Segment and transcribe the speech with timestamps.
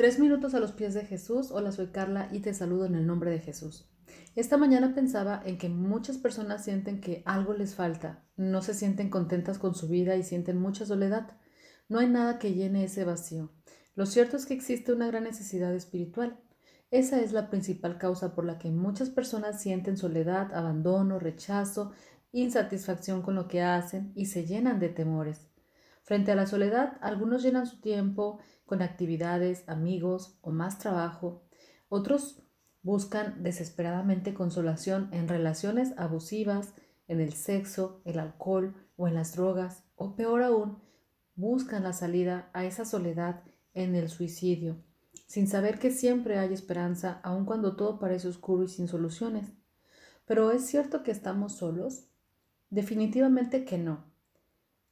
[0.00, 1.50] Tres minutos a los pies de Jesús.
[1.50, 3.86] Hola, soy Carla y te saludo en el nombre de Jesús.
[4.34, 9.10] Esta mañana pensaba en que muchas personas sienten que algo les falta, no se sienten
[9.10, 11.36] contentas con su vida y sienten mucha soledad.
[11.90, 13.52] No hay nada que llene ese vacío.
[13.94, 16.40] Lo cierto es que existe una gran necesidad espiritual.
[16.90, 21.92] Esa es la principal causa por la que muchas personas sienten soledad, abandono, rechazo,
[22.32, 25.49] insatisfacción con lo que hacen y se llenan de temores.
[26.10, 31.44] Frente a la soledad, algunos llenan su tiempo con actividades, amigos o más trabajo.
[31.88, 32.42] Otros
[32.82, 36.74] buscan desesperadamente consolación en relaciones abusivas,
[37.06, 40.78] en el sexo, el alcohol o en las drogas, o peor aún,
[41.36, 44.82] buscan la salida a esa soledad en el suicidio,
[45.28, 49.52] sin saber que siempre hay esperanza, aun cuando todo parece oscuro y sin soluciones.
[50.26, 52.08] Pero ¿es cierto que estamos solos?
[52.68, 54.09] Definitivamente que no.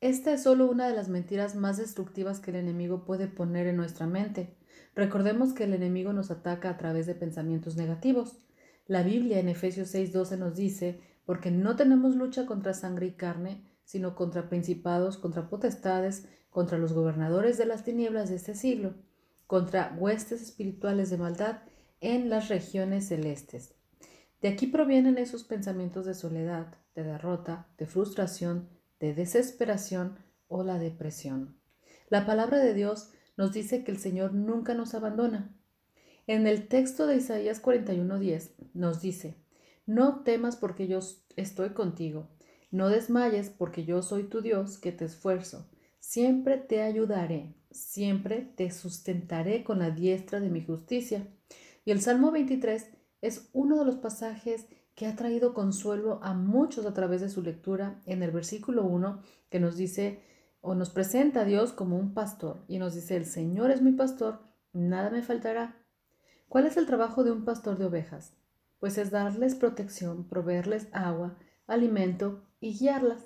[0.00, 3.76] Esta es solo una de las mentiras más destructivas que el enemigo puede poner en
[3.76, 4.54] nuestra mente.
[4.94, 8.38] Recordemos que el enemigo nos ataca a través de pensamientos negativos.
[8.86, 13.64] La Biblia en Efesios 6:12 nos dice, porque no tenemos lucha contra sangre y carne,
[13.84, 18.94] sino contra principados, contra potestades, contra los gobernadores de las tinieblas de este siglo,
[19.48, 21.62] contra huestes espirituales de maldad
[22.00, 23.74] en las regiones celestes.
[24.40, 30.18] De aquí provienen esos pensamientos de soledad, de derrota, de frustración, de desesperación
[30.48, 31.58] o la depresión.
[32.08, 35.54] La palabra de Dios nos dice que el Señor nunca nos abandona.
[36.26, 39.36] En el texto de Isaías 41:10 nos dice,
[39.86, 40.98] no temas porque yo
[41.36, 42.28] estoy contigo,
[42.70, 48.70] no desmayes porque yo soy tu Dios que te esfuerzo, siempre te ayudaré, siempre te
[48.70, 51.26] sustentaré con la diestra de mi justicia.
[51.84, 52.90] Y el Salmo 23
[53.22, 54.66] es uno de los pasajes
[54.98, 59.22] que ha traído consuelo a muchos a través de su lectura en el versículo 1
[59.48, 60.24] que nos dice
[60.60, 63.92] o nos presenta a Dios como un pastor y nos dice, el Señor es mi
[63.92, 64.40] pastor,
[64.72, 65.76] nada me faltará.
[66.48, 68.34] ¿Cuál es el trabajo de un pastor de ovejas?
[68.80, 71.38] Pues es darles protección, proveerles agua,
[71.68, 73.24] alimento y guiarlas.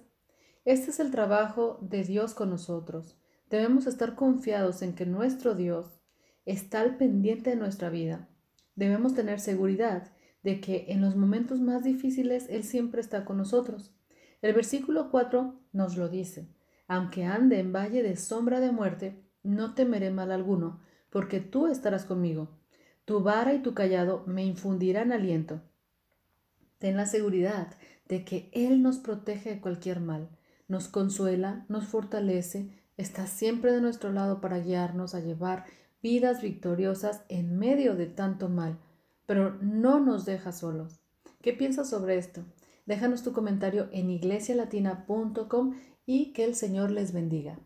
[0.66, 3.16] Este es el trabajo de Dios con nosotros.
[3.48, 6.02] Debemos estar confiados en que nuestro Dios
[6.44, 8.28] está al pendiente de nuestra vida.
[8.76, 13.94] Debemos tener seguridad de que en los momentos más difíciles Él siempre está con nosotros.
[14.40, 16.48] El versículo 4 nos lo dice,
[16.88, 22.04] aunque ande en valle de sombra de muerte, no temeré mal alguno, porque tú estarás
[22.04, 22.50] conmigo.
[23.04, 25.60] Tu vara y tu callado me infundirán aliento.
[26.78, 27.68] Ten la seguridad
[28.08, 30.28] de que Él nos protege de cualquier mal,
[30.68, 35.64] nos consuela, nos fortalece, está siempre de nuestro lado para guiarnos a llevar
[36.02, 38.78] vidas victoriosas en medio de tanto mal
[39.26, 41.00] pero no nos deja solos.
[41.40, 42.44] ¿Qué piensas sobre esto?
[42.86, 45.74] Déjanos tu comentario en iglesialatina.com
[46.06, 47.58] y que el Señor les bendiga.